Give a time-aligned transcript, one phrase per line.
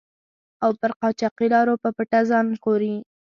[0.63, 2.95] او پر قاچاقي لارو په پټه ځان ژغوري.